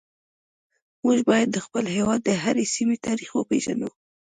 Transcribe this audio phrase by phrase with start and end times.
[1.03, 3.89] موږ باید د خپل هیواد د هرې سیمې تاریخ وپیژنو